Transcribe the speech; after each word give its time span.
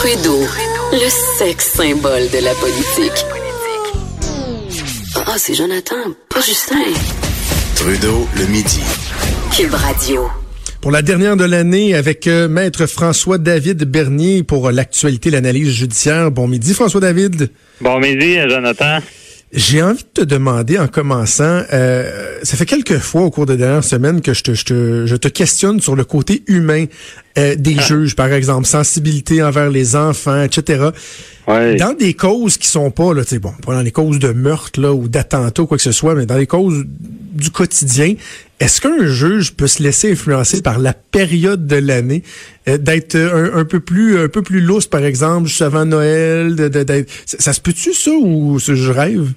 Trudeau, 0.00 0.40
le 0.92 1.10
sexe 1.36 1.72
symbole 1.74 2.22
de 2.30 2.42
la 2.42 2.54
politique. 2.54 3.26
Ah, 5.14 5.34
c'est 5.36 5.52
Jonathan, 5.52 5.94
pas 6.30 6.40
Justin. 6.40 6.76
Trudeau, 7.76 8.26
le 8.38 8.46
midi. 8.46 8.80
Cube 9.54 9.74
Radio. 9.74 10.26
Pour 10.80 10.90
la 10.90 11.02
dernière 11.02 11.36
de 11.36 11.44
l'année 11.44 11.94
avec 11.94 12.26
euh, 12.28 12.48
Maître 12.48 12.86
François-David 12.86 13.84
Bernier 13.84 14.42
pour 14.42 14.68
euh, 14.68 14.72
l'actualité, 14.72 15.28
l'analyse 15.28 15.68
judiciaire. 15.68 16.30
Bon 16.30 16.48
midi, 16.48 16.72
François-David. 16.72 17.50
Bon 17.82 18.00
midi, 18.00 18.38
Jonathan. 18.48 19.00
J'ai 19.52 19.82
envie 19.82 20.04
de 20.04 20.22
te 20.22 20.24
demander 20.24 20.78
en 20.78 20.86
commençant, 20.86 21.62
euh, 21.72 22.38
ça 22.44 22.56
fait 22.56 22.66
quelques 22.66 22.98
fois 22.98 23.22
au 23.22 23.30
cours 23.32 23.46
des 23.46 23.56
dernières 23.56 23.82
semaines 23.82 24.20
que 24.20 24.32
je 24.32 24.42
te, 24.44 24.54
je 24.54 24.64
te, 24.64 25.06
je 25.06 25.16
te 25.16 25.26
questionne 25.26 25.80
sur 25.80 25.96
le 25.96 26.04
côté 26.04 26.44
humain 26.46 26.84
euh, 27.36 27.56
des 27.56 27.74
Ah. 27.78 27.82
juges, 27.82 28.14
par 28.14 28.32
exemple, 28.32 28.68
sensibilité 28.68 29.42
envers 29.42 29.68
les 29.68 29.96
enfants, 29.96 30.42
etc. 30.42 30.90
Ouais. 31.48 31.74
Dans 31.74 31.94
des 31.94 32.14
causes 32.14 32.58
qui 32.58 32.68
sont 32.68 32.92
pas, 32.92 33.12
là, 33.12 33.22
bon, 33.40 33.52
pas 33.66 33.74
dans 33.74 33.82
les 33.82 33.90
causes 33.90 34.20
de 34.20 34.30
meurtre 34.30 34.80
là, 34.80 34.92
ou 34.92 35.08
d'attentat 35.08 35.62
ou 35.62 35.66
quoi 35.66 35.78
que 35.78 35.82
ce 35.82 35.90
soit, 35.92 36.14
mais 36.14 36.26
dans 36.26 36.36
les 36.36 36.46
causes 36.46 36.84
du 36.86 37.50
quotidien, 37.50 38.14
est-ce 38.60 38.80
qu'un 38.80 39.06
juge 39.06 39.54
peut 39.56 39.66
se 39.66 39.82
laisser 39.82 40.12
influencer 40.12 40.62
par 40.62 40.78
la 40.78 40.92
période 40.92 41.66
de 41.66 41.76
l'année, 41.76 42.22
euh, 42.68 42.76
d'être 42.78 43.14
euh, 43.16 43.54
un, 43.54 43.60
un 43.60 43.64
peu 43.64 43.80
plus 43.80 44.18
un 44.18 44.28
peu 44.28 44.42
plus 44.42 44.60
lousse, 44.60 44.86
par 44.86 45.04
exemple, 45.04 45.48
juste 45.48 45.62
avant 45.62 45.84
Noël, 45.86 46.54
de, 46.54 46.70
ça, 47.26 47.52
se 47.52 47.60
peut-tu 47.60 47.92
ça 47.94 48.10
ou 48.12 48.58
ce- 48.58 48.74
je 48.74 48.90
rêve? 48.92 49.32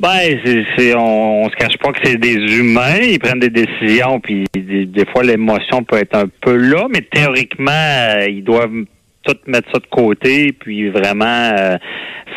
Ben, 0.00 0.38
c'est, 0.76 0.94
on, 0.94 1.42
on 1.44 1.50
se 1.50 1.56
cache 1.56 1.76
pas 1.78 1.90
que 1.92 1.98
c'est 2.04 2.16
des 2.18 2.34
humains, 2.34 2.98
ils 3.02 3.18
prennent 3.18 3.40
des 3.40 3.50
décisions, 3.50 4.20
puis 4.20 4.44
des, 4.54 4.86
des 4.86 5.04
fois 5.06 5.24
l'émotion 5.24 5.82
peut 5.82 5.96
être 5.96 6.14
un 6.14 6.26
peu 6.40 6.54
là, 6.54 6.86
mais 6.88 7.00
théoriquement, 7.02 7.72
euh, 7.72 8.26
ils 8.28 8.44
doivent 8.44 8.84
tout 9.28 9.38
mettre 9.46 9.70
ça 9.72 9.78
de 9.78 9.86
côté, 9.90 10.52
puis 10.52 10.88
vraiment 10.88 11.24
euh, 11.26 11.76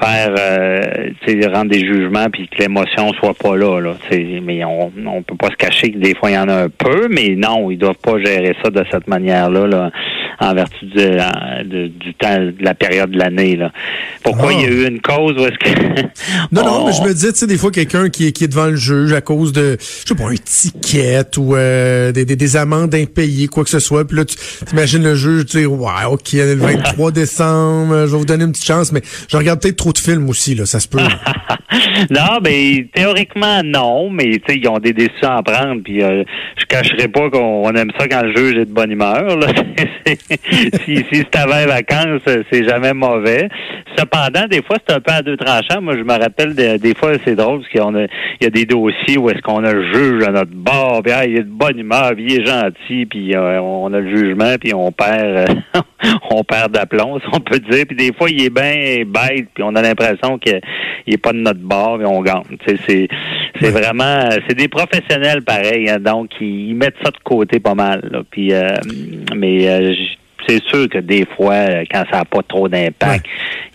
faire, 0.01 0.35
euh, 0.37 1.49
rendre 1.53 1.71
des 1.71 1.79
jugements, 1.79 2.27
puis 2.31 2.47
que 2.47 2.61
l'émotion 2.61 3.13
soit 3.13 3.33
pas 3.33 3.55
là, 3.55 3.79
là. 3.79 3.95
Mais 4.41 4.63
on, 4.65 4.91
on 5.05 5.21
peut 5.23 5.37
pas 5.37 5.49
se 5.49 5.55
cacher 5.55 5.91
que 5.91 5.97
des 5.97 6.13
fois 6.15 6.31
il 6.31 6.35
y 6.35 6.37
en 6.37 6.49
a 6.49 6.63
un 6.63 6.69
peu, 6.69 7.07
mais 7.09 7.35
non, 7.35 7.71
ils 7.71 7.77
doivent 7.77 8.01
pas 8.03 8.19
gérer 8.23 8.55
ça 8.63 8.69
de 8.69 8.83
cette 8.91 9.07
manière-là, 9.07 9.67
là, 9.67 9.91
en 10.41 10.53
vertu 10.55 10.85
de, 10.85 11.63
de- 11.63 11.87
du 11.87 12.13
temps, 12.15 12.37
de 12.39 12.53
la 12.59 12.73
période 12.73 13.11
de 13.11 13.17
l'année, 13.19 13.55
là. 13.55 13.71
Pourquoi 14.23 14.49
Ah. 14.49 14.53
il 14.53 14.61
y 14.61 14.65
a 14.65 14.69
eu 14.69 14.87
une 14.87 14.99
cause 15.01 15.33
où 15.37 15.45
est-ce 15.45 15.57
que 15.59 16.01
Non, 16.51 16.63
non, 16.65 16.81
on- 16.81 16.87
mais 16.87 16.93
je 16.93 17.01
me 17.03 17.13
disais, 17.13 17.31
tu 17.31 17.39
sais, 17.39 17.47
des 17.47 17.57
fois, 17.57 17.71
quelqu'un 17.71 18.09
qui 18.09 18.27
est, 18.27 18.31
qui 18.31 18.43
est 18.45 18.47
devant 18.47 18.65
le 18.67 18.75
juge 18.75 19.13
à 19.13 19.21
cause 19.21 19.53
de, 19.53 19.77
je 19.79 20.07
sais 20.07 20.15
pas, 20.15 20.29
un 20.29 20.35
ticket 20.35 21.37
ou 21.37 21.55
euh, 21.55 22.11
des, 22.11 22.25
des, 22.25 22.35
des 22.35 22.57
amendes 22.57 22.93
impayées, 22.95 23.47
quoi 23.47 23.63
que 23.63 23.69
ce 23.69 23.79
soit. 23.79 24.05
Puis 24.07 24.17
là, 24.17 24.25
tu 24.25 24.35
imagines 24.73 25.03
le 25.03 25.15
juge 25.15 25.45
dire, 25.45 25.71
ouais, 25.71 26.05
OK, 26.09 26.33
le 26.33 26.55
23 26.55 27.11
décembre, 27.11 28.05
je 28.07 28.11
vais 28.11 28.17
vous 28.17 28.25
donner 28.25 28.43
une 28.45 28.51
petite 28.51 28.65
chance, 28.65 28.91
mais 28.91 29.01
je 29.29 29.37
regarde 29.37 29.61
peut-être 29.61 29.77
trop 29.77 29.93
de 29.93 29.97
films 29.99 30.27
aussi, 30.29 30.55
là, 30.55 30.65
ça 30.65 30.79
se 30.79 30.87
peut. 30.87 30.97
non, 32.09 32.39
mais 32.43 32.87
théoriquement 32.93 33.61
non, 33.63 34.09
mais 34.09 34.39
tu 34.39 34.41
sais 34.47 34.57
ils 34.57 34.67
ont 34.67 34.79
des 34.79 34.93
décisions 34.93 35.31
à 35.37 35.43
prendre, 35.43 35.81
puis 35.83 36.01
euh, 36.03 36.23
je 36.57 36.65
cacherai 36.65 37.07
pas 37.07 37.29
qu'on 37.29 37.65
on 37.65 37.71
aime 37.75 37.91
ça 37.97 38.07
quand 38.07 38.23
le 38.23 38.35
juge 38.35 38.55
est 38.57 38.65
de 38.65 38.73
bonne 38.73 38.91
humeur. 38.91 39.37
Là. 39.37 39.47
Si 40.85 40.97
si 40.97 41.05
c'est 41.11 41.35
avant 41.37 41.57
les 41.59 41.65
vacances, 41.65 42.21
c'est 42.51 42.63
jamais 42.67 42.93
mauvais. 42.93 43.49
Cependant, 43.97 44.47
des 44.49 44.61
fois 44.61 44.77
c'est 44.87 44.95
un 44.95 44.99
peu 44.99 45.11
à 45.11 45.21
deux 45.21 45.37
tranchants. 45.37 45.81
Moi, 45.81 45.95
je 45.97 46.03
me 46.03 46.13
rappelle 46.17 46.55
de- 46.55 46.77
des 46.77 46.93
fois 46.95 47.11
c'est 47.25 47.35
drôle 47.35 47.61
parce 47.61 47.71
qu'on 47.73 47.95
a 47.95 48.03
il 48.03 48.43
y 48.43 48.45
a 48.45 48.49
des 48.49 48.65
dossiers 48.65 49.17
où 49.17 49.29
est-ce 49.29 49.41
qu'on 49.41 49.63
a 49.63 49.73
le 49.73 49.93
juge 49.93 50.23
à 50.23 50.31
notre 50.31 50.51
bord, 50.53 51.01
puis 51.03 51.11
ah, 51.13 51.25
il 51.25 51.35
est 51.37 51.43
de 51.43 51.49
bonne 51.49 51.77
humeur, 51.77 52.11
puis 52.15 52.25
il 52.27 52.41
est 52.41 52.45
gentil, 52.45 53.05
puis 53.05 53.35
euh, 53.35 53.59
on 53.61 53.91
a 53.93 53.99
le 53.99 54.09
jugement, 54.09 54.55
puis 54.59 54.73
on 54.73 54.91
perd 54.91 55.49
euh, 55.49 55.81
on 56.31 56.43
perd 56.43 56.71
d'aplomb, 56.71 57.19
si 57.19 57.25
on 57.33 57.39
peut 57.39 57.59
dire. 57.59 57.85
Puis 57.87 57.95
des 57.97 58.13
fois 58.13 58.29
il 58.29 58.43
est 58.45 58.49
bien 58.49 59.03
bête, 59.05 59.47
puis 59.53 59.63
on 59.63 59.75
a 59.75 59.81
l'impression 59.81 60.37
que 60.39 60.51
il 61.07 61.15
est 61.15 61.17
pas 61.17 61.33
de 61.33 61.39
notre 61.39 61.59
bord 61.59 62.01
et 62.01 62.05
on 62.05 62.21
gagne. 62.21 62.43
C'est 62.87 63.07
c'est 63.59 63.69
vraiment 63.69 64.29
c'est 64.47 64.55
des 64.55 64.67
professionnels 64.67 65.41
pareil, 65.43 65.89
hein, 65.89 65.99
donc 65.99 66.29
ils, 66.39 66.69
ils 66.69 66.75
mettent 66.75 66.95
ça 67.03 67.11
de 67.11 67.17
côté 67.23 67.59
pas 67.59 67.75
mal. 67.75 68.01
Là. 68.11 68.21
Puis 68.29 68.53
euh, 68.53 68.69
mais 69.35 69.67
euh, 69.67 69.93
c'est 70.47 70.63
sûr 70.63 70.89
que 70.89 70.97
des 70.99 71.25
fois, 71.35 71.65
quand 71.91 72.03
ça 72.11 72.17
n'a 72.17 72.25
pas 72.25 72.41
trop 72.47 72.67
d'impact, 72.67 73.25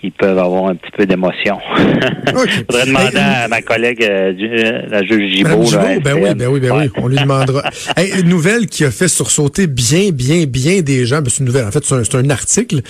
ils 0.03 0.13
peuvent 0.13 0.39
avoir 0.39 0.67
un 0.67 0.75
petit 0.75 0.91
peu 0.97 1.07
d'émotion. 1.07 1.59
OK. 2.29 2.51
Faudrait 2.71 2.87
demander 2.87 3.17
Hey, 3.17 3.45
à 3.45 3.49
ma 3.49 3.63
collègue, 3.63 4.03
euh, 4.03 4.33
euh, 4.41 4.83
la 4.89 5.03
juge 5.03 5.35
Gibault. 5.35 5.65
Gibault, 5.65 6.01
ben 6.03 6.15
oui, 6.15 6.35
ben 6.35 6.49
oui, 6.49 6.61
ben 6.61 6.73
oui, 6.73 6.91
on 6.97 7.09
lui 7.09 7.17
demandera. 7.17 7.63
Hey, 7.97 8.21
une 8.21 8.29
nouvelle 8.29 8.67
qui 8.67 8.85
a 8.85 8.91
fait 8.91 9.09
sursauter 9.09 9.67
bien, 9.67 10.11
bien, 10.13 10.45
bien 10.45 10.83
des 10.83 11.07
gens. 11.07 11.23
Ben, 11.23 11.31
c'est 11.31 11.41
une 11.41 11.47
nouvelle, 11.47 11.67
en 11.67 11.71
fait, 11.71 11.85
c'est 11.85 11.95
un, 11.95 12.05
c'est 12.05 12.17
un 12.17 12.31
article. 12.31 12.83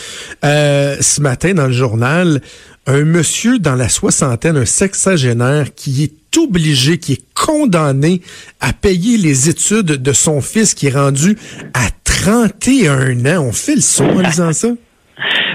Euh, 0.44 0.96
ce 1.00 1.20
matin, 1.20 1.54
dans 1.54 1.66
le 1.66 1.72
journal, 1.72 2.40
un 2.86 3.04
monsieur 3.04 3.58
dans 3.58 3.74
la 3.74 3.88
soixantaine, 3.88 4.56
un 4.56 4.64
sexagénaire, 4.64 5.74
qui 5.74 6.04
est 6.04 6.38
obligé, 6.38 6.98
qui 6.98 7.14
est 7.14 7.22
condamné 7.34 8.20
à 8.60 8.72
payer 8.72 9.16
les 9.16 9.48
études 9.48 9.86
de 9.86 10.12
son 10.12 10.40
fils 10.40 10.74
qui 10.74 10.88
est 10.88 10.96
rendu 10.96 11.36
à 11.74 11.88
31 12.22 13.26
ans. 13.26 13.44
On 13.48 13.52
fait 13.52 13.76
le 13.76 13.80
saut 13.80 14.04
en 14.04 14.22
disant 14.22 14.52
ça? 14.52 14.68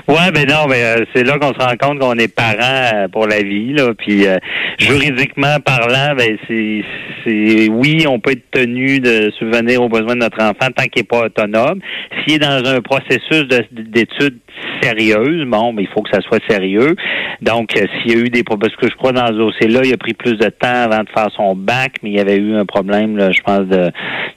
Ouais, 0.08 0.32
ben 0.34 0.46
non, 0.48 0.68
mais 0.70 0.84
euh, 0.84 1.06
c'est 1.14 1.24
là 1.24 1.38
qu'on 1.40 1.54
se 1.54 1.60
rend 1.60 1.76
compte 1.80 2.00
qu'on 2.00 2.16
est 2.16 2.34
parent 2.34 2.90
euh, 2.94 3.08
pour 3.08 3.28
la 3.28 3.42
vie, 3.42 3.74
là. 3.74 3.94
Puis 3.98 4.26
euh, 4.28 4.38
juridiquement 4.80 5.58
parlant, 5.64 6.16
ben 6.18 6.38
c'est, 6.48 7.70
oui, 7.70 8.06
on 8.08 8.20
peut 8.20 8.32
être 8.32 8.50
tenu 8.52 9.00
de 9.00 9.32
subvenir 9.38 9.82
aux 9.82 9.90
besoins 9.90 10.16
de 10.16 10.22
notre 10.22 10.42
enfant 10.42 10.70
tant 10.76 10.84
qu'il 10.86 11.02
n'est 11.02 11.08
pas 11.08 11.26
autonome. 11.26 11.80
S'il 12.26 12.36
est 12.36 12.40
dans 12.40 12.64
un 12.66 12.82
processus 12.82 13.48
de- 13.48 13.66
d'études 13.72 14.40
sérieuses, 14.82 15.46
bon, 15.48 15.74
mais 15.74 15.84
il 15.84 15.88
faut 15.90 16.02
que 16.02 16.10
ça 16.12 16.22
soit 16.22 16.40
sérieux. 16.50 16.96
Donc, 17.42 17.76
euh, 17.78 17.86
s'il 18.02 18.12
y 18.12 18.16
a 18.16 18.20
eu 18.26 18.30
des 18.30 18.44
problèmes, 18.44 18.70
parce 18.72 18.82
que 18.82 18.90
je 18.92 18.96
crois 18.98 19.12
dans 19.12 19.28
ce 19.28 19.34
dossier-là, 19.34 19.82
il 19.84 19.94
a 19.94 19.98
pris 19.98 20.14
plus 20.14 20.34
de 20.38 20.46
temps 20.50 20.68
avant 20.68 21.00
de 21.04 21.10
faire 21.16 21.30
son 21.36 21.56
bac, 21.56 21.94
mais 22.04 22.10
il 22.12 22.16
y 22.16 22.20
avait 22.20 22.38
eu 22.38 22.56
un 22.56 22.66
problème, 22.66 23.18
là, 23.18 23.32
je 23.32 23.42
pense, 23.42 23.66
de, 23.68 23.92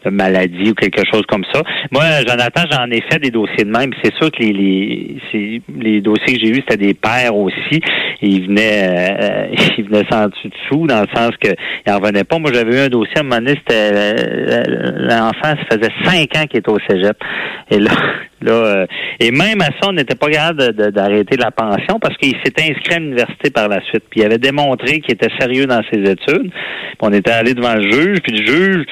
de 0.04 0.10
maladie 0.10 0.70
ou 0.70 0.75
quelque 0.75 1.02
chose 1.10 1.22
comme 1.28 1.44
ça. 1.52 1.62
Moi, 1.91 2.04
Jonathan, 2.26 2.62
j'en 2.70 2.91
ai 2.91 3.02
fait 3.10 3.19
des 3.19 3.31
dossiers 3.31 3.64
de 3.64 3.70
même. 3.70 3.91
C'est 4.02 4.14
sûr 4.14 4.31
que 4.31 4.42
les, 4.42 4.52
les, 4.52 5.53
les 5.78 6.00
dossiers 6.00 6.34
que 6.34 6.41
j'ai 6.41 6.50
eus, 6.50 6.62
c'était 6.69 6.76
des 6.76 6.94
pères 6.94 7.37
aussi. 7.37 7.81
Ils 8.22 8.47
venaient, 8.47 8.88
euh, 9.20 9.47
ils 9.78 9.84
venaient 9.84 10.06
sans 10.10 10.28
dessus 10.28 10.48
dessous, 10.48 10.87
dans 10.87 11.03
le 11.03 11.09
sens 11.15 11.31
que 11.41 11.50
ils 11.87 11.92
en 11.92 11.98
revenaient 11.98 12.25
pas. 12.25 12.38
Moi, 12.38 12.50
j'avais 12.53 12.76
eu 12.76 12.81
un 12.81 12.88
dossier 12.88 13.16
à 13.16 13.20
un 13.20 13.22
moment 13.25 13.37
donné, 13.37 13.54
c'était 13.59 13.91
euh, 13.93 14.93
l'enfant, 14.97 15.54
ça 15.70 15.76
faisait 15.76 15.93
cinq 16.04 16.37
ans 16.37 16.47
qu'il 16.47 16.60
était 16.60 16.70
au 16.70 16.78
cégep. 16.88 17.16
Et 17.70 17.78
là, 17.78 17.93
euh, 18.53 18.87
et 19.21 19.31
même 19.31 19.60
à 19.60 19.66
ça, 19.66 19.88
on 19.88 19.93
n'était 19.93 20.15
pas 20.15 20.28
capable 20.28 20.72
d'arrêter 20.93 21.37
la 21.37 21.50
pension 21.50 21.99
parce 22.00 22.16
qu'il 22.16 22.34
s'était 22.44 22.71
inscrit 22.71 22.94
à 22.94 22.99
l'université 22.99 23.50
par 23.50 23.69
la 23.69 23.81
suite. 23.82 24.05
Puis 24.10 24.21
il 24.21 24.25
avait 24.25 24.38
démontré 24.38 25.00
qu'il 25.00 25.15
était 25.15 25.31
sérieux 25.38 25.66
dans 25.66 25.82
ses 25.93 26.00
études. 26.00 26.50
Puis 26.50 26.99
on 27.00 27.12
était 27.12 27.32
allé 27.32 27.55
devant 27.55 27.75
le 27.75 27.91
juge, 27.91 28.19
puis 28.22 28.37
le 28.37 28.47
juge, 28.47 28.84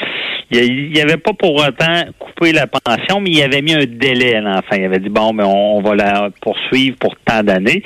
il 0.51 1.01
avait 1.01 1.17
pas 1.17 1.33
pour 1.33 1.55
autant 1.55 2.03
coupé 2.19 2.53
la 2.53 2.67
pension, 2.67 3.21
mais 3.21 3.31
il 3.31 3.43
avait 3.43 3.63
mis 3.63 3.75
un 3.75 3.85
délai 3.87 4.37
à 4.37 4.41
l'enfant. 4.41 4.77
Il 4.77 4.85
avait 4.85 4.99
dit 4.99 5.09
bon, 5.09 5.33
mais 5.33 5.45
on, 5.45 5.81
va 5.81 5.95
la 5.95 6.29
poursuivre 6.41 6.97
pour 6.98 7.15
tant 7.25 7.43
d'années. 7.43 7.83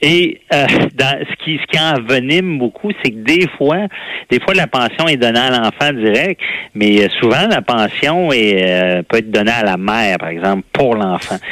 Et 0.00 0.40
euh, 0.52 0.66
ce 0.68 1.44
qui 1.44 1.58
ce 1.58 1.66
qui 1.66 1.78
envenime 1.80 2.58
beaucoup, 2.58 2.90
c'est 3.02 3.10
que 3.10 3.16
des 3.16 3.48
fois, 3.56 3.86
des 4.30 4.38
fois 4.40 4.54
la 4.54 4.66
pension 4.66 5.08
est 5.08 5.16
donnée 5.16 5.40
à 5.40 5.50
l'enfant 5.50 5.92
direct, 5.92 6.40
mais 6.74 7.04
euh, 7.04 7.08
souvent 7.20 7.46
la 7.48 7.62
pension 7.62 8.30
est, 8.32 9.02
peut 9.08 9.18
être 9.18 9.30
donnée 9.30 9.52
à 9.52 9.64
la 9.64 9.76
mère, 9.76 10.18
par 10.18 10.28
exemple, 10.28 10.62
pour 10.72 10.94
l'enfant. 10.94 11.03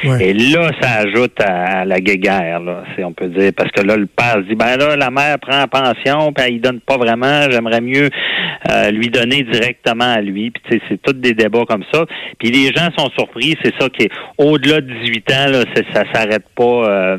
Ouais. 0.05 0.29
Et 0.29 0.35
là, 0.35 0.71
ça 0.81 1.01
ajoute 1.01 1.41
à, 1.41 1.85
la 1.85 2.01
guéguerre, 2.01 2.61
là, 2.61 2.85
si 2.97 3.05
on 3.05 3.13
peut 3.13 3.29
dire, 3.29 3.53
parce 3.57 3.71
que 3.71 3.83
là, 3.83 3.97
le 3.97 4.07
père 4.07 4.35
se 4.35 4.49
dit 4.49 4.55
ben 4.55 4.77
là, 4.77 4.97
la 4.97 5.11
mère 5.11 5.39
prend 5.39 5.59
la 5.59 5.67
pension, 5.67 6.33
puis 6.33 6.45
elle 6.47 6.61
donne 6.61 6.81
pas 6.81 6.97
vraiment. 6.97 7.51
J'aimerais 7.51 7.81
mieux 7.81 8.09
euh, 8.71 8.91
lui 8.91 9.09
donner 9.09 9.43
directement 9.43 10.13
à 10.15 10.21
lui. 10.21 10.51
Puis 10.51 10.81
c'est 10.89 11.01
tous 11.03 11.15
des 11.15 11.35
débats 11.35 11.65
comme 11.69 11.85
ça. 11.93 12.05
Puis 12.39 12.51
les 12.51 12.73
gens 12.73 12.89
sont 12.97 13.11
surpris, 13.11 13.57
c'est 13.63 13.75
ça 13.79 13.89
qui 13.89 14.05
est 14.05 14.11
au-delà 14.39 14.81
de 14.81 14.93
18 15.05 15.31
ans, 15.33 15.51
là, 15.51 15.65
ça 15.93 16.05
s'arrête 16.13 16.45
pas 16.55 16.63
euh, 16.65 17.17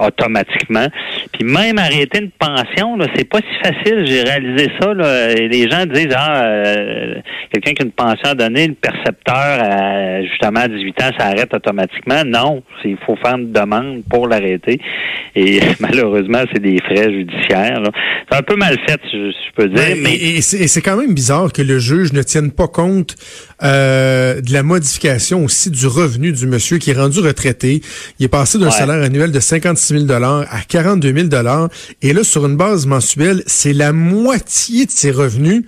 automatiquement. 0.00 0.86
Puis 1.32 1.44
même 1.44 1.78
arrêter 1.78 2.20
une 2.20 2.30
pension, 2.30 2.96
là, 2.96 3.06
c'est 3.16 3.28
pas 3.28 3.38
si 3.38 3.68
facile. 3.68 4.06
J'ai 4.06 4.22
réalisé 4.22 4.70
ça. 4.80 4.94
Là, 4.94 5.32
et 5.32 5.48
les 5.48 5.68
gens 5.68 5.86
disent 5.86 6.14
ah 6.16 6.44
euh, 6.44 7.14
quelqu'un 7.52 7.72
qui 7.72 7.82
a 7.82 7.84
une 7.86 7.92
pension 7.92 8.30
à 8.30 8.34
donner, 8.34 8.68
le 8.68 8.74
percepteur 8.74 9.34
à, 9.34 10.22
justement 10.22 10.60
à 10.60 10.68
18 10.68 11.02
ans, 11.02 11.10
ça 11.18 11.26
arrête 11.26 11.52
automatiquement. 11.56 12.22
Non, 12.24 12.62
il 12.84 12.96
faut 13.04 13.16
faire 13.16 13.36
une 13.36 13.52
demande 13.52 14.02
pour 14.08 14.28
l'arrêter. 14.28 14.80
Et 15.34 15.60
malheureusement, 15.80 16.42
c'est 16.52 16.62
des 16.62 16.78
frais 16.78 17.12
judiciaires. 17.12 17.82
C'est 18.30 18.38
un 18.38 18.42
peu 18.42 18.56
mal 18.56 18.76
fait, 18.88 19.00
je, 19.12 19.32
peux 19.54 19.68
dire. 19.68 19.96
mais... 20.02 20.14
Et, 20.16 20.40
c'est 20.40 20.82
quand 20.82 20.96
même 20.96 21.14
bizarre 21.14 21.52
que 21.52 21.62
le 21.62 21.78
juge 21.78 22.12
ne 22.12 22.22
tienne 22.22 22.50
pas 22.50 22.68
compte 22.68 23.14
euh, 23.62 24.40
de 24.40 24.52
la 24.52 24.62
modification 24.62 25.44
aussi 25.44 25.70
du 25.70 25.86
revenu 25.86 26.32
du 26.32 26.46
monsieur 26.46 26.78
qui 26.78 26.90
est 26.90 26.98
rendu 26.98 27.20
retraité. 27.20 27.80
Il 28.18 28.24
est 28.24 28.28
passé 28.28 28.58
d'un 28.58 28.70
salaire 28.70 29.02
annuel 29.02 29.32
de 29.32 29.40
56 29.40 30.06
000 30.06 30.12
à 30.12 30.44
42 30.68 31.28
000 31.28 31.28
Et 32.02 32.12
là, 32.12 32.24
sur 32.24 32.46
une 32.46 32.56
base 32.56 32.86
mensuelle, 32.86 33.42
c'est 33.46 33.72
la 33.72 33.92
moitié 33.92 34.86
de 34.86 34.90
ses 34.90 35.10
revenus 35.10 35.64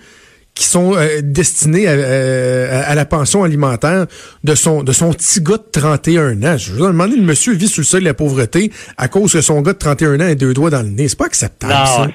qui 0.59 0.65
sont 0.65 0.93
euh, 0.93 1.21
destinés 1.23 1.85
euh, 1.87 2.83
à, 2.85 2.93
la 2.93 3.05
pension 3.05 3.45
alimentaire 3.45 4.07
de 4.43 4.55
son 4.55 4.83
de 4.83 4.91
son 4.91 5.13
petit 5.13 5.39
gars 5.39 5.55
de 5.55 5.63
31 5.71 6.43
ans. 6.43 6.57
Je 6.57 6.73
vous 6.73 6.85
demander, 6.85 7.15
le 7.15 7.21
monsieur 7.21 7.53
vit 7.53 7.69
sous 7.69 7.79
le 7.79 7.85
seuil 7.85 8.01
de 8.01 8.05
la 8.05 8.13
pauvreté 8.13 8.69
à 8.97 9.07
cause 9.07 9.31
que 9.31 9.39
son 9.39 9.61
gars 9.61 9.71
de 9.71 9.77
31 9.77 10.19
ans 10.19 10.29
a 10.29 10.35
deux 10.35 10.53
doigts 10.53 10.69
dans 10.69 10.81
le 10.81 10.89
nez. 10.89 11.07
C'est 11.07 11.17
pas 11.17 11.27
acceptable, 11.27 11.71
ça. 11.71 12.07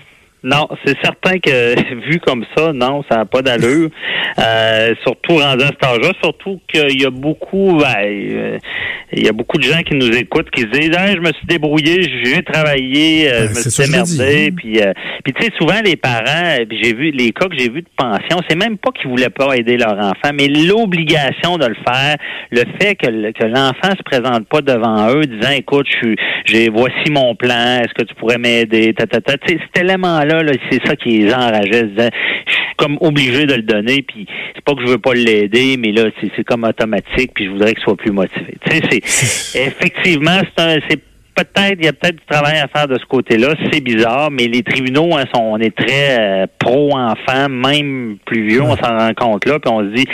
Non, 0.44 0.69
c'est 0.85 0.96
certain 1.02 1.38
que 1.38 1.75
vu 2.11 2.20
comme 2.20 2.44
ça, 2.55 2.73
non, 2.75 3.02
ça 3.11 3.17
n'a 3.17 3.25
pas 3.25 3.41
d'allure. 3.41 3.88
Euh, 4.38 4.94
surtout 5.02 5.38
rendu 5.38 5.64
à 5.64 5.69
cet 5.69 5.82
âge-là, 5.82 6.12
surtout 6.23 6.61
qu'il 6.69 7.00
y 7.00 7.06
a 7.06 7.11
beaucoup, 7.11 7.79
ben, 7.79 7.94
euh, 8.05 8.58
il 9.12 9.25
y 9.25 9.29
a 9.29 9.32
beaucoup 9.32 9.56
de 9.56 9.62
gens 9.62 9.82
qui 9.82 9.94
nous 9.94 10.11
écoutent 10.14 10.50
qui 10.50 10.62
se 10.62 10.67
disent, 10.67 10.91
je 10.93 11.20
me 11.20 11.32
suis 11.32 11.46
débrouillé, 11.46 12.02
j'ai 12.23 12.43
travaillé, 12.43 13.32
euh, 13.32 13.49
je 13.49 13.55
me 13.55 13.70
suis 13.70 13.85
démerdé, 13.85 14.52
puis, 14.55 14.81
puis 15.25 15.32
tu 15.32 15.43
sais, 15.43 15.50
souvent 15.58 15.81
les 15.82 15.96
parents, 15.96 16.56
j'ai 16.70 16.94
vu 16.94 17.11
les 17.11 17.31
cas 17.32 17.47
que 17.47 17.56
j'ai 17.56 17.70
vus 17.70 17.82
de 17.82 17.88
pension, 17.97 18.40
c'est 18.49 18.56
même 18.56 18.76
pas 18.76 18.90
qu'ils 18.90 19.08
voulaient 19.08 19.31
pas 19.31 19.56
aider 19.56 19.76
leur 19.76 19.97
enfant, 19.99 20.32
mais 20.35 20.49
l'obligation 20.49 21.56
de 21.56 21.67
le 21.67 21.76
faire, 21.87 22.17
le 22.50 22.64
fait 22.81 22.97
que, 22.97 23.06
que 23.32 23.44
l'enfant 23.44 23.97
se 23.97 24.02
présente 24.02 24.47
pas 24.49 24.61
devant 24.61 25.11
eux, 25.14 25.25
disant, 25.25 25.52
écoute, 25.52 25.87
je 26.02 26.14
j'ai 26.44 26.69
voici 26.69 27.11
mon 27.11 27.35
plan, 27.35 27.81
est-ce 27.81 27.94
que 27.94 28.02
tu 28.02 28.14
pourrais 28.17 28.38
m'aider, 28.38 28.93
ta, 28.94 29.06
ta, 29.06 29.20
ta, 29.20 29.32
cet 29.47 29.79
élément-là 29.79 30.34
c'est 30.71 30.87
ça 30.87 30.97
qui 30.97 31.19
les 31.19 31.33
enrageait. 31.33 31.89
Je 31.97 32.53
suis 32.53 32.75
comme 32.77 32.99
obligé 33.01 33.47
de 33.47 33.55
le 33.55 33.63
donner, 33.63 34.03
puis 34.03 34.27
c'est 34.55 34.65
pas 34.65 34.75
que 34.75 34.83
je 34.83 34.87
veux 34.87 34.99
pas 34.99 35.15
l'aider, 35.15 35.77
mais 35.79 35.93
là, 35.93 36.11
c'est 36.21 36.45
comme 36.45 36.65
automatique, 36.65 37.33
puis 37.35 37.47
je 37.47 37.51
voudrais 37.51 37.75
qu'il 37.75 37.83
soit 37.83 37.97
plus 37.97 38.13
motivé. 38.13 38.55
Tu 38.67 38.77
sais, 38.77 39.01
c'est 39.03 39.67
effectivement, 39.67 40.41
c'est 40.57 41.13
peut-être, 41.35 41.77
il 41.79 41.85
y 41.85 41.89
a 41.89 41.93
peut-être 41.93 42.17
du 42.17 42.27
travail 42.29 42.59
à 42.59 42.69
faire 42.69 42.89
de 42.89 42.99
ce 42.99 43.05
côté-là. 43.07 43.55
C'est 43.71 43.81
bizarre, 43.81 44.31
mais 44.31 44.47
les 44.47 44.63
tribunaux, 44.63 45.17
hein, 45.17 45.25
sont, 45.35 45.43
on 45.43 45.59
est 45.59 45.75
très 45.75 46.19
euh, 46.19 46.47
pro-enfant, 46.59 47.49
même 47.49 48.19
plus 48.25 48.47
vieux, 48.49 48.63
on 48.63 48.77
s'en 48.77 48.97
rend 48.97 49.13
compte 49.15 49.47
là, 49.47 49.59
puis 49.59 49.73
on 49.73 49.81
se 49.81 49.95
dit, 49.95 50.07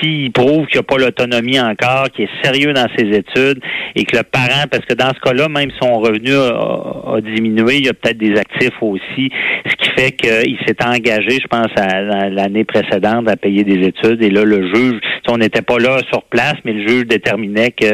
s'il 0.00 0.32
prouve 0.32 0.66
qu'il 0.66 0.78
n'a 0.78 0.82
pas 0.82 0.96
l'autonomie 0.96 1.60
encore, 1.60 2.10
qu'il 2.10 2.24
est 2.24 2.44
sérieux 2.44 2.72
dans 2.72 2.86
ses 2.96 3.06
études, 3.06 3.60
et 3.94 4.04
que 4.04 4.16
le 4.16 4.22
parent, 4.22 4.64
parce 4.70 4.84
que 4.84 4.94
dans 4.94 5.10
ce 5.14 5.20
cas-là, 5.20 5.48
même 5.48 5.70
son 5.80 6.00
revenu 6.00 6.32
a, 6.34 7.20
diminué, 7.20 7.76
il 7.78 7.86
y 7.86 7.88
a 7.88 7.94
peut-être 7.94 8.18
des 8.18 8.36
actifs 8.38 8.80
aussi, 8.80 9.30
ce 9.66 9.76
qui 9.76 9.90
fait 9.90 10.12
qu'il 10.12 10.58
s'est 10.66 10.84
engagé, 10.84 11.38
je 11.40 11.46
pense, 11.46 11.70
à, 11.76 12.28
l'année 12.30 12.64
précédente 12.64 13.28
à 13.28 13.36
payer 13.36 13.64
des 13.64 13.86
études, 13.86 14.22
et 14.22 14.30
là, 14.30 14.44
le 14.44 14.74
juge, 14.74 15.00
on 15.28 15.38
n'était 15.38 15.62
pas 15.62 15.78
là 15.78 15.98
sur 16.10 16.22
place, 16.24 16.56
mais 16.64 16.72
le 16.72 16.86
juge 16.86 17.06
déterminait 17.06 17.70
que 17.70 17.86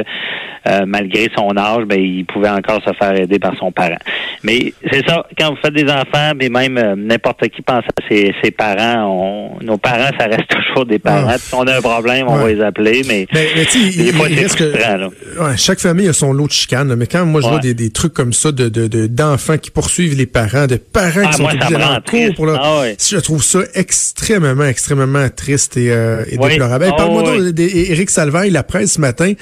euh, 0.69 0.85
malgré 0.87 1.29
son 1.37 1.57
âge, 1.57 1.85
ben, 1.87 2.01
il 2.01 2.27
pouvait 2.27 2.49
encore 2.49 2.68
se 2.77 2.93
faire 2.93 3.15
aider 3.15 3.39
par 3.39 3.57
son 3.59 3.73
parent. 3.73 3.99
Mais 4.43 4.73
c'est 4.91 5.07
ça, 5.07 5.27
quand 5.39 5.51
vous 5.51 5.57
faites 5.63 5.75
des 5.75 5.91
enfants, 5.91 6.33
mais 6.37 6.49
même 6.49 6.79
euh, 6.79 6.95
n'importe 6.97 7.49
qui 7.49 7.63
pense 7.63 7.85
à 7.85 8.09
ses, 8.09 8.51
parents, 8.51 9.59
nos 9.61 9.79
parents, 9.79 10.11
ça 10.19 10.27
reste 10.27 10.49
toujours 10.49 10.87
des 10.87 10.99
parents. 10.99 11.29
Ah. 11.29 11.39
Si 11.39 11.55
on 11.55 11.67
a 11.67 11.79
un 11.79 11.81
problème, 11.81 12.27
on 12.29 12.37
va 12.37 12.49
les 12.49 12.61
appeler, 12.61 13.03
mais, 13.07 13.27
chaque 15.57 15.81
famille 15.81 16.09
a 16.09 16.13
son 16.13 16.33
lot 16.33 16.47
de 16.47 16.53
chicanes. 16.53 16.95
Mais 16.95 17.07
quand 17.07 17.25
moi 17.27 17.41
je 17.41 17.49
vois 17.49 17.59
des, 17.59 17.91
trucs 17.91 18.15
comme 18.15 18.33
ça 18.33 18.53
de, 18.53 18.69
d'enfants 19.07 19.59
qui 19.59 19.71
poursuivent 19.71 20.17
les 20.17 20.27
parents, 20.27 20.67
de 20.67 20.77
parents 20.77 21.23
qui 21.23 21.29
ah, 21.29 21.33
sont 21.33 21.45
obligés 21.45 21.77
en 21.77 22.01
cours 22.01 22.35
pour 22.35 22.49
ah, 22.49 22.85
je 22.99 23.17
trouve 23.19 23.43
ça 23.43 23.61
extrêmement, 23.75 24.65
extrêmement 24.65 25.29
triste 25.35 25.77
et, 25.77 25.91
euh, 25.91 26.25
déplorable. 26.31 26.87
Parle-moi 26.97 27.53
d'Éric 27.53 28.11
Salvaille, 28.11 28.51
la 28.51 28.63
presse 28.63 28.95
ce 28.95 29.01
matin, 29.01 29.33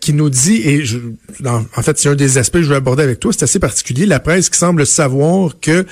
qui 0.00 0.12
nous 0.12 0.30
dit 0.30 0.62
et 0.64 0.84
je, 0.84 0.98
en 1.44 1.82
fait, 1.82 1.98
c'est 1.98 2.08
un 2.08 2.14
des 2.14 2.38
aspects 2.38 2.51
que 2.60 2.64
je 2.64 2.70
veux 2.70 2.76
aborder 2.76 3.02
avec 3.02 3.20
toi, 3.20 3.32
c'est 3.32 3.44
assez 3.44 3.58
particulier. 3.58 4.06
La 4.06 4.20
presse 4.20 4.48
qui 4.50 4.58
semble 4.58 4.86
savoir 4.86 5.52
que 5.60 5.84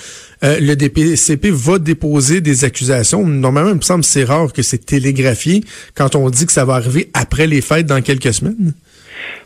euh, 0.42 0.60
le 0.60 0.74
DPCP 0.74 1.50
va 1.50 1.78
déposer 1.78 2.40
des 2.40 2.64
accusations. 2.64 3.26
Normalement, 3.26 3.70
il 3.70 3.76
me 3.76 3.80
semble 3.80 4.04
c'est 4.04 4.24
rare 4.24 4.52
que 4.52 4.62
c'est 4.62 4.84
télégraphié 4.84 5.62
quand 5.94 6.14
on 6.16 6.30
dit 6.30 6.46
que 6.46 6.52
ça 6.52 6.64
va 6.64 6.74
arriver 6.74 7.10
après 7.14 7.46
les 7.46 7.60
fêtes 7.60 7.86
dans 7.86 8.00
quelques 8.02 8.32
semaines. 8.32 8.72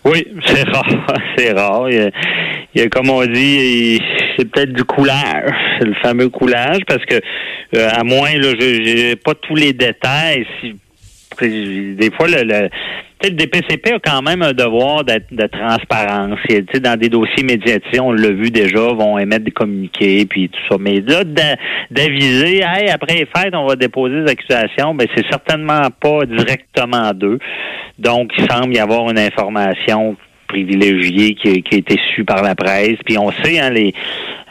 Oui, 0.05 0.27
c'est 0.47 0.63
rare, 0.69 1.17
c'est 1.37 1.53
rare. 1.53 1.91
Il 1.91 2.11
y, 2.75 2.81
a, 2.81 2.89
comme 2.89 3.11
on 3.11 3.25
dit, 3.27 4.01
c'est 4.37 4.51
peut-être 4.51 4.73
du 4.73 4.85
coulage, 4.85 5.51
c'est 5.79 5.87
le 5.87 5.95
fameux 6.03 6.29
coulage, 6.29 6.81
parce 6.87 7.05
que 7.07 7.17
euh, 7.77 7.89
à 7.91 8.05
moins, 8.05 8.37
là, 8.37 8.53
je 8.59 9.09
n'ai 9.11 9.17
pas 9.17 9.35
tous 9.35 9.55
les 9.55 9.73
détails. 9.73 10.47
Des 11.41 12.11
fois, 12.17 12.29
le 12.29 12.69
DPCP 13.31 13.93
a 13.95 13.99
quand 13.99 14.23
même 14.23 14.43
un 14.43 14.53
devoir 14.53 15.05
de 15.05 15.47
transparence. 15.47 16.39
dans 16.81 16.99
des 16.99 17.09
dossiers 17.09 17.45
médiatisés, 17.45 18.01
on 18.01 18.13
l'a 18.13 18.31
vu 18.31 18.51
déjà, 18.51 18.93
vont 18.93 19.19
émettre 19.19 19.45
des 19.45 19.51
communiqués, 19.51 20.27
puis 20.27 20.49
tout 20.49 20.61
ça. 20.71 20.77
Mais 20.79 21.01
là, 21.01 21.25
d'aviser, 21.91 22.63
hey, 22.63 22.91
après 22.91 23.15
les 23.15 23.27
fêtes, 23.27 23.55
on 23.55 23.67
va 23.67 23.77
déposer 23.77 24.23
des 24.23 24.31
accusations, 24.31 24.95
ben 24.95 25.07
c'est 25.15 25.27
certainement 25.31 25.89
pas 26.01 26.25
directement 26.27 27.13
d'eux. 27.13 27.39
Donc, 27.99 28.33
il 28.39 28.51
semble 28.51 28.75
y 28.75 28.79
avoir 28.79 29.11
une 29.11 29.19
information 29.19 30.17
privilégiée 30.49 31.35
qui, 31.35 31.63
qui 31.63 31.75
a 31.75 31.79
été 31.79 31.99
su 32.15 32.25
par 32.25 32.43
la 32.43 32.55
presse. 32.55 32.97
Puis 33.05 33.19
on 33.19 33.31
sait, 33.43 33.59
hein, 33.59 33.71
les, 33.71 33.93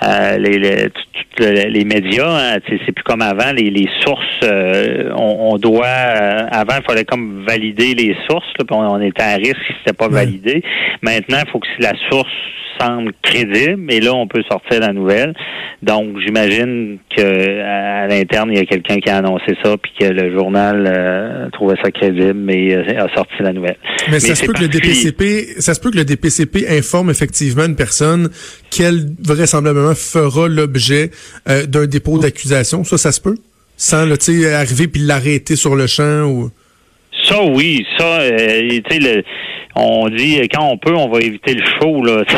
euh, 0.06 0.38
les, 0.38 0.58
les, 0.60 1.70
les, 1.70 1.86
médias, 1.86 2.56
hein, 2.56 2.60
c'est 2.68 2.92
plus 2.92 3.04
comme 3.04 3.22
avant, 3.22 3.52
les, 3.52 3.70
les 3.70 3.88
sources, 4.02 4.40
euh, 4.44 5.12
on, 5.16 5.58
doit, 5.58 5.86
euh, 5.86 6.48
avant, 6.52 6.76
il 6.80 6.86
fallait 6.86 7.06
comme 7.06 7.44
valider 7.48 7.94
les 7.94 8.16
sources, 8.30 8.52
puis 8.58 8.66
on, 8.72 9.02
était 9.02 9.24
à 9.24 9.36
risque 9.36 9.62
si 9.68 9.74
c'était 9.80 9.96
pas 9.98 10.08
validé. 10.10 10.64
Maintenant, 11.02 11.40
il 11.46 11.50
faut 11.52 11.60
que 11.60 11.68
si 11.76 11.82
la 11.82 11.94
source 12.10 12.32
semble 12.80 13.14
crédible, 13.22 13.92
et 13.92 14.00
là, 14.00 14.14
on 14.14 14.28
peut 14.28 14.44
sortir 14.50 14.80
la 14.80 14.94
nouvelle. 14.94 15.34
Donc, 15.82 16.18
j'imagine 16.26 16.98
que 17.16 17.62
à, 17.62 18.08
l'interne, 18.08 18.52
il 18.52 18.58
y 18.58 18.62
a 18.62 18.66
quelqu'un 18.66 18.98
qui 18.98 19.10
a 19.10 19.18
annoncé 19.18 19.56
ça, 19.64 19.76
puis 19.78 19.92
que 20.00 20.06
le 20.06 20.34
journal 20.34 21.50
trouvait 21.52 21.76
ça 21.84 21.92
crédible, 21.92 22.34
mais 22.36 22.74
a 22.76 23.08
sorti 23.14 23.34
la 23.40 23.54
nouvelle. 23.54 23.78
Mais, 24.10 24.20
ça 24.20 24.36
se 24.36 24.46
peut 24.46 24.54
que 24.54 24.62
le 24.62 24.68
DPCP, 24.68 25.62
ça 25.62 25.74
se 25.74 25.80
peut 25.80 25.92
que 25.92 25.98
le 25.98 26.06
DPCP 26.06 26.68
informe 26.70 27.10
effectivement 27.10 27.66
une 27.66 27.76
personne 27.76 28.30
qu'elle 28.70 29.06
vraisemblablement 29.20 29.96
fera 29.96 30.48
l'objet 30.48 31.12
euh, 31.48 31.66
d'un 31.66 31.86
dépôt 31.86 32.18
d'accusation. 32.18 32.84
Ça, 32.84 32.98
ça 32.98 33.12
se 33.12 33.22
peut? 33.22 33.38
Sans 33.78 34.10
arriver 34.10 34.88
puis 34.88 35.02
l'arrêter 35.02 35.56
sur 35.56 35.76
le 35.76 35.88
champ 35.88 36.24
ou. 36.24 36.50
Ça, 37.24 37.44
oui. 37.44 37.86
Ça, 37.98 38.22
euh, 38.22 38.82
tu 38.90 39.02
sais, 39.02 39.24
on 39.76 40.10
dit 40.10 40.40
quand 40.54 40.70
on 40.70 40.78
peut, 40.78 40.96
on 40.96 41.10
va 41.10 41.20
éviter 41.20 41.54
le 41.54 41.64
show. 41.66 42.04
Là. 42.04 42.24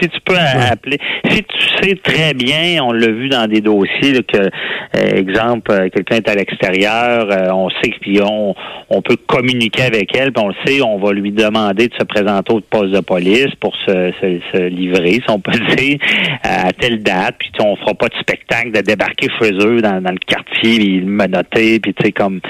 Si, 0.00 0.08
tu 0.08 0.20
peux 0.24 0.36
appeler, 0.36 0.98
si 1.28 1.42
tu 1.42 1.68
sais 1.82 1.94
très 2.02 2.32
bien, 2.32 2.82
on 2.82 2.92
l'a 2.92 3.08
vu 3.08 3.28
dans 3.28 3.46
des 3.46 3.60
dossiers 3.60 4.22
que, 4.22 4.38
euh, 4.38 5.14
exemple, 5.14 5.70
euh, 5.72 5.88
quelqu'un 5.90 6.16
est 6.16 6.28
à 6.28 6.34
l'extérieur, 6.34 7.28
euh, 7.30 7.50
on 7.52 7.68
sait 7.68 7.92
puis 8.00 8.20
on, 8.22 8.54
on 8.88 9.02
peut 9.02 9.16
communiquer 9.26 9.82
avec 9.82 10.16
elle, 10.16 10.32
puis 10.32 10.42
on 10.42 10.48
le 10.48 10.54
sait, 10.64 10.80
on 10.80 10.98
va 10.98 11.12
lui 11.12 11.32
demander 11.32 11.88
de 11.88 11.94
se 11.98 12.04
présenter 12.04 12.54
au 12.54 12.60
poste 12.60 12.92
de 12.92 13.00
police 13.00 13.54
pour 13.60 13.76
se, 13.76 14.12
se, 14.22 14.68
livrer, 14.68 15.14
si 15.14 15.24
on 15.28 15.40
peut 15.40 15.52
dire, 15.76 15.98
à 16.42 16.72
telle 16.72 17.02
date, 17.02 17.36
puis 17.38 17.50
on 17.60 17.76
fera 17.76 17.92
pas 17.94 18.08
de 18.08 18.16
spectacle 18.20 18.72
de 18.72 18.80
débarquer 18.80 19.28
chez 19.40 19.52
eux 19.52 19.82
dans, 19.82 20.00
dans 20.00 20.12
le 20.12 20.18
quartier, 20.26 20.78
puis 20.78 21.02
menotter, 21.02 21.78
puis 21.80 21.92
tu 21.92 22.06
sais 22.06 22.12
comme 22.12 22.40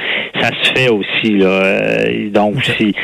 ça 0.41 0.51
se 0.63 0.73
fait 0.73 0.89
aussi 0.89 1.39
là. 1.39 2.05
donc 2.33 2.63
si 2.65 2.95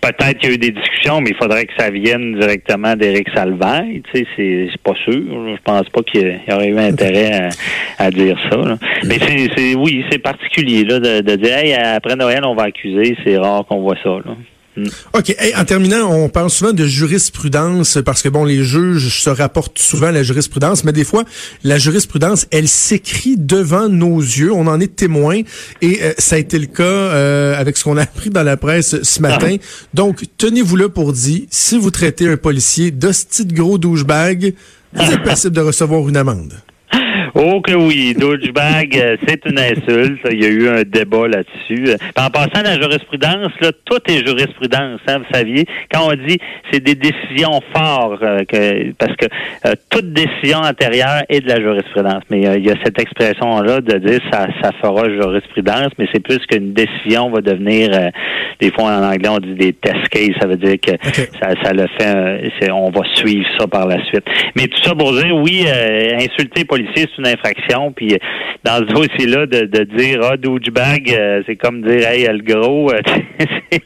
Peut-être 0.00 0.38
qu'il 0.38 0.48
y 0.48 0.52
a 0.52 0.54
eu 0.54 0.58
des 0.58 0.70
discussions, 0.70 1.20
mais 1.20 1.30
il 1.30 1.36
faudrait 1.36 1.66
que 1.66 1.74
ça 1.78 1.90
vienne 1.90 2.38
directement 2.38 2.96
d'Éric 2.96 3.28
Salvaille. 3.34 4.02
Tu 4.10 4.20
sais, 4.20 4.68
c'est 4.72 4.82
pas 4.82 4.94
sûr. 4.94 5.12
Je 5.12 5.60
pense 5.62 5.88
pas 5.90 6.02
qu'il 6.02 6.40
y 6.48 6.52
aurait 6.52 6.68
eu 6.68 6.78
intérêt 6.78 7.50
à, 7.98 8.10
dire 8.10 8.38
ça. 8.50 8.78
Mais 9.04 9.18
c'est 9.54 9.74
oui, 9.74 10.04
c'est 10.10 10.18
particulier 10.18 10.84
là, 10.84 11.00
de, 11.00 11.20
de 11.20 11.36
dire 11.36 11.54
hey, 11.54 11.74
après 11.74 12.16
Noël, 12.16 12.40
on 12.46 12.54
va 12.54 12.64
accuser. 12.64 13.14
C'est 13.24 13.36
rare 13.36 13.66
qu'on 13.66 13.80
voit 13.82 13.96
ça. 14.02 14.08
Là. 14.08 14.34
Mm. 14.80 15.18
OK. 15.18 15.36
en 15.56 15.64
terminant, 15.64 16.10
on 16.12 16.28
parle 16.28 16.50
souvent 16.50 16.72
de 16.72 16.86
jurisprudence 16.86 17.98
parce 18.04 18.22
que, 18.22 18.28
bon, 18.28 18.44
les 18.44 18.64
juges 18.64 19.22
se 19.22 19.30
rapportent 19.30 19.78
souvent 19.78 20.08
à 20.08 20.12
la 20.12 20.22
jurisprudence, 20.22 20.84
mais 20.84 20.92
des 20.92 21.04
fois, 21.04 21.24
la 21.64 21.78
jurisprudence, 21.78 22.46
elle 22.50 22.68
s'écrit 22.68 23.36
devant 23.36 23.88
nos 23.88 24.18
yeux. 24.18 24.52
On 24.52 24.66
en 24.66 24.80
est 24.80 24.94
témoin 24.94 25.40
et 25.82 26.02
euh, 26.02 26.12
ça 26.18 26.36
a 26.36 26.38
été 26.38 26.58
le 26.58 26.66
cas 26.66 26.82
euh, 26.82 27.58
avec 27.58 27.76
ce 27.76 27.84
qu'on 27.84 27.96
a 27.96 28.02
appris 28.02 28.30
dans 28.30 28.42
la 28.42 28.56
presse 28.56 29.02
ce 29.02 29.22
matin. 29.22 29.56
Ah. 29.60 29.86
Donc, 29.94 30.24
tenez-vous 30.38 30.76
là 30.76 30.88
pour 30.88 31.12
dire, 31.12 31.42
si 31.50 31.78
vous 31.78 31.90
traitez 31.90 32.28
un 32.28 32.36
policier 32.36 32.90
d'hostie 32.90 33.44
de 33.44 33.54
gros 33.54 33.78
douchebag, 33.78 34.54
vous 34.92 35.12
êtes 35.12 35.22
possible 35.24 35.54
de 35.54 35.60
recevoir 35.60 36.08
une 36.08 36.16
amende. 36.16 36.54
Oh 37.34 37.60
que 37.60 37.72
oui, 37.72 38.14
douchebag, 38.14 38.96
euh, 38.96 39.16
c'est 39.26 39.44
une 39.46 39.58
insulte. 39.58 40.20
Il 40.30 40.42
y 40.42 40.46
a 40.46 40.48
eu 40.48 40.68
un 40.68 40.82
débat 40.82 41.28
là-dessus. 41.28 41.94
En 42.18 42.28
passant 42.30 42.60
à 42.60 42.62
la 42.62 42.80
jurisprudence, 42.80 43.52
là, 43.60 43.70
tout 43.84 44.00
est 44.08 44.26
jurisprudence, 44.26 45.00
hein, 45.06 45.18
vous 45.18 45.32
saviez. 45.32 45.64
Quand 45.92 46.10
on 46.10 46.14
dit 46.14 46.38
c'est 46.72 46.80
des 46.80 46.96
décisions 46.96 47.60
fortes, 47.74 48.22
euh, 48.22 48.44
que, 48.44 48.92
parce 48.92 49.14
que 49.16 49.26
euh, 49.66 49.74
toute 49.90 50.12
décision 50.12 50.58
antérieure 50.58 51.22
est 51.28 51.40
de 51.40 51.48
la 51.48 51.60
jurisprudence. 51.60 52.24
Mais 52.30 52.40
il 52.40 52.66
y 52.66 52.70
a 52.70 52.74
cette 52.84 52.98
expression-là 52.98 53.80
de 53.80 53.98
dire 53.98 54.20
ça, 54.32 54.48
ça 54.62 54.72
fera 54.80 55.08
jurisprudence, 55.08 55.92
mais 55.98 56.06
c'est 56.12 56.22
plus 56.22 56.44
qu'une 56.46 56.72
décision 56.72 57.30
va 57.30 57.40
devenir, 57.40 57.90
des 58.60 58.70
fois 58.72 58.84
en 58.84 59.04
anglais 59.04 59.28
on 59.28 59.38
dit 59.38 59.54
des 59.54 59.72
test 59.72 60.08
cases, 60.08 60.36
ça 60.40 60.46
veut 60.46 60.56
dire 60.56 60.76
que 60.80 60.92
ça, 61.40 61.50
ça 61.62 61.72
le 61.72 61.86
fait, 61.98 62.70
on 62.70 62.90
va 62.90 63.02
suivre 63.14 63.46
ça 63.58 63.66
par 63.66 63.86
la 63.86 64.02
suite. 64.04 64.24
Mais 64.56 64.66
tout 64.66 64.82
ça 64.82 64.94
pour 64.94 65.12
dire, 65.12 65.34
oui, 65.36 65.66
insulter 66.18 66.64
c'est 66.94 67.19
une 67.20 67.26
infraction. 67.26 67.92
Puis 67.92 68.18
dans 68.64 68.76
ce 68.78 68.92
dossier-là, 68.92 69.46
de, 69.46 69.84
dire 69.84 70.20
ah 70.22 70.36
douchebag, 70.36 71.12
euh, 71.12 71.42
c'est 71.46 71.56
comme 71.56 71.82
dire 71.82 72.08
hey 72.08 72.26
le 72.26 72.42
gros, 72.42 72.92
euh, 72.92 73.00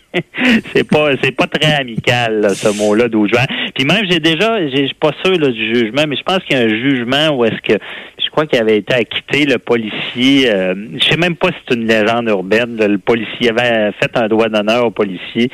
c'est 0.74 0.88
pas 0.88 1.10
c'est 1.22 1.32
pas 1.32 1.46
très 1.46 1.74
amical 1.74 2.50
ce 2.54 2.76
mot-là 2.76 3.08
douchebag. 3.08 3.46
Puis 3.74 3.84
même 3.84 4.04
j'ai 4.08 4.20
déjà, 4.20 4.60
je 4.68 4.76
suis 4.76 4.94
pas 4.94 5.12
sûr 5.24 5.38
du 5.38 5.74
jugement, 5.74 6.04
mais 6.08 6.16
je 6.16 6.22
pense 6.22 6.38
qu'il 6.44 6.56
y 6.56 6.60
a 6.60 6.64
un 6.64 6.68
jugement 6.68 7.36
où 7.36 7.44
est-ce 7.44 7.60
que 7.62 7.78
je 8.18 8.30
crois 8.30 8.46
qu'il 8.46 8.58
avait 8.58 8.78
été 8.78 8.94
acquitté 8.94 9.44
le 9.44 9.58
policier. 9.58 10.50
Euh, 10.50 10.74
je 10.98 11.04
sais 11.04 11.16
même 11.16 11.36
pas 11.36 11.48
si 11.48 11.54
c'est 11.68 11.74
une 11.76 11.86
légende 11.86 12.28
urbaine. 12.28 12.76
le 12.76 12.98
policier 12.98 13.50
avait 13.50 13.92
fait 13.92 14.16
un 14.16 14.26
droit 14.28 14.48
d'honneur 14.48 14.86
au 14.86 14.90
policier 14.90 15.50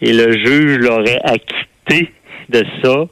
et 0.00 0.12
le 0.12 0.32
juge 0.32 0.78
l'aurait 0.78 1.20
acquitté 1.22 2.10
de 2.48 2.62
ça 2.82 3.06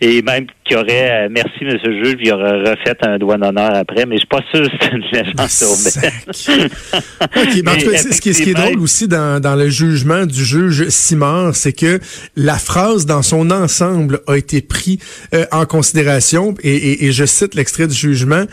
et 0.00 0.22
même 0.22 0.46
qui 0.68 0.76
aurait, 0.76 1.10
euh, 1.10 1.28
merci 1.30 1.64
monsieur 1.64 1.90
le 1.90 2.04
juge, 2.04 2.16
il 2.20 2.32
aurait 2.32 2.60
refait 2.60 2.96
un 3.02 3.18
doigt 3.18 3.38
d'honneur 3.38 3.74
après, 3.74 4.06
mais 4.06 4.16
je 4.16 4.20
suis 4.20 4.28
pas 4.28 4.42
sûr 4.52 4.68
que 4.68 4.76
c'est 4.80 4.92
une 4.92 5.02
légende 5.12 5.48
urbaine. 5.62 6.12
ce, 6.32 8.20
qui 8.20 8.28
est, 8.28 8.32
ce 8.32 8.42
qui 8.42 8.50
est 8.50 8.54
drôle 8.54 8.80
aussi 8.80 9.08
dans, 9.08 9.40
dans 9.40 9.56
le 9.56 9.68
jugement 9.68 10.26
du 10.26 10.44
juge 10.44 10.88
Simard, 10.88 11.56
c'est 11.56 11.72
que 11.72 12.00
la 12.36 12.58
phrase 12.58 13.06
dans 13.06 13.22
son 13.22 13.50
ensemble 13.50 14.20
a 14.26 14.36
été 14.36 14.60
pris 14.60 14.98
euh, 15.34 15.46
en 15.52 15.64
considération, 15.64 16.54
et, 16.62 16.74
et, 16.74 17.06
et 17.06 17.12
je 17.12 17.24
cite 17.24 17.54
l'extrait 17.54 17.86
du 17.86 17.94
jugement, 17.94 18.44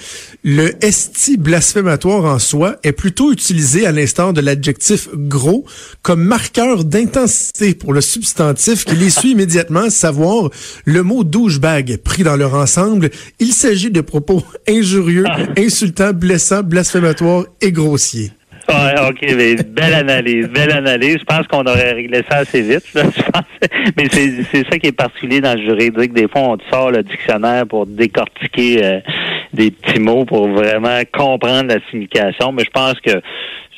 le 0.44 0.72
esti 0.84 1.38
blasphématoire 1.38 2.26
en 2.26 2.40
soi 2.40 2.78
est 2.84 2.94
plutôt 2.94 3.32
utilisé 3.32 3.86
à 3.86 3.92
l'instar 3.92 4.32
de 4.32 4.42
l'adjectif 4.42 5.10
gros 5.14 5.66
comme 6.02 6.24
marqueur 6.24 6.86
d'intensité 6.86 7.74
pour 7.74 7.94
le 7.94 8.02
substantif 8.02 8.86
qui 8.86 8.96
les 8.96 9.10
suit 9.10 9.32
immédiatement, 9.32 9.90
savoir 9.90 10.50
le 10.86 11.04
mot 11.04 11.24
douchebag 11.24 11.98
pris 12.06 12.24
dans 12.24 12.38
leur 12.38 12.54
ensemble. 12.54 13.10
Il 13.40 13.52
s'agit 13.52 13.92
de 13.92 14.00
propos 14.00 14.42
injurieux, 14.70 15.26
ah. 15.28 15.38
insultants, 15.58 16.14
blessants, 16.14 16.64
blasphématoires 16.64 17.44
et 17.62 17.74
grossiers. 17.74 18.32
Ouais, 18.68 18.96
OK, 19.10 19.20
mais 19.22 19.56
belle 19.56 19.94
analyse, 19.94 20.48
belle 20.48 20.72
analyse. 20.72 21.18
Je 21.20 21.24
pense 21.26 21.46
qu'on 21.48 21.66
aurait 21.66 21.92
réglé 21.92 22.24
ça 22.28 22.38
assez 22.38 22.62
vite. 22.62 22.86
Mais 23.98 24.08
c'est 24.10 24.68
ça 24.68 24.80
qui 24.80 24.88
est 24.88 24.92
particulier 24.92 25.40
dans 25.40 25.54
le 25.54 25.62
juridique. 25.62 26.14
Des 26.14 26.28
fois, 26.28 26.42
on 26.42 26.58
sort 26.72 26.90
le 26.90 27.04
dictionnaire 27.04 27.68
pour 27.68 27.86
décortiquer 27.86 28.84
euh, 28.84 29.00
des 29.54 29.70
petits 29.70 30.00
mots 30.00 30.26
pour 30.26 30.48
vraiment 30.50 31.00
comprendre 31.14 31.76
la 31.76 31.80
signification. 31.92 32.52
Mais 32.54 32.64
je 32.64 32.72
pense 32.72 33.00
que 33.02 33.22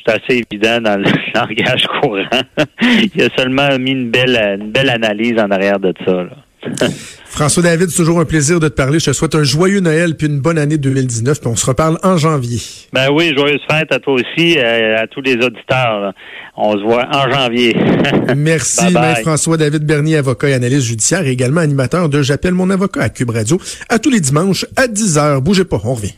c'est 0.06 0.12
assez 0.12 0.44
évident 0.50 0.80
dans 0.80 0.96
le 0.96 1.04
langage 1.34 1.86
courant. 2.00 2.64
Il 3.14 3.22
a 3.22 3.28
seulement 3.36 3.78
mis 3.78 3.90
une 3.90 4.10
belle, 4.10 4.58
une 4.58 4.70
belle 4.70 4.88
analyse 4.88 5.38
en 5.38 5.50
arrière 5.50 5.80
de 5.80 5.92
ça. 6.06 6.12
Là. 6.12 6.30
François 7.26 7.62
David, 7.62 7.90
c'est 7.90 7.96
toujours 7.96 8.20
un 8.20 8.24
plaisir 8.24 8.58
de 8.58 8.68
te 8.68 8.74
parler. 8.74 8.98
Je 8.98 9.06
te 9.06 9.12
souhaite 9.12 9.34
un 9.34 9.44
joyeux 9.44 9.80
Noël 9.80 10.16
puis 10.16 10.26
une 10.26 10.40
bonne 10.40 10.58
année 10.58 10.78
2019. 10.78 11.40
Puis 11.40 11.48
on 11.48 11.56
se 11.56 11.66
reparle 11.66 11.98
en 12.02 12.16
janvier. 12.16 12.60
Ben 12.92 13.10
oui, 13.12 13.32
joyeuse 13.36 13.60
fête 13.70 13.92
à 13.92 14.00
toi 14.00 14.14
aussi, 14.14 14.58
euh, 14.58 14.98
à 14.98 15.06
tous 15.06 15.20
les 15.20 15.34
auditeurs. 15.34 16.12
On 16.56 16.72
se 16.72 16.82
voit 16.82 17.06
en 17.12 17.30
janvier. 17.30 17.76
Merci, 18.36 18.92
Maître 18.92 19.20
François 19.20 19.56
David 19.56 19.84
Bernier, 19.84 20.16
avocat 20.16 20.48
et 20.48 20.54
analyste 20.54 20.86
judiciaire 20.86 21.26
et 21.26 21.30
également 21.30 21.60
animateur 21.60 22.08
de 22.08 22.22
J'appelle 22.22 22.54
mon 22.54 22.70
avocat 22.70 23.02
à 23.02 23.08
Cube 23.08 23.30
Radio 23.30 23.60
à 23.88 23.98
tous 23.98 24.10
les 24.10 24.20
dimanches 24.20 24.66
à 24.76 24.88
10h. 24.88 25.40
Bougez 25.40 25.64
pas, 25.64 25.80
on 25.84 25.94
revient. 25.94 26.14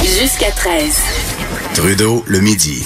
Jusqu'à 0.00 0.50
13. 0.50 1.02
Trudeau, 1.74 2.22
le 2.26 2.40
midi. 2.40 2.84